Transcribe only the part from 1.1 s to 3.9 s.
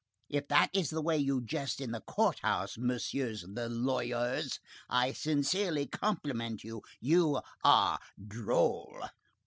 you jest at the courthouse, Messieurs the